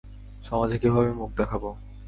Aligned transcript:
সমাজে 0.43 0.75
কীভাবে 0.81 1.09
মুখ 1.13 1.29
দেখাবো? 1.39 1.69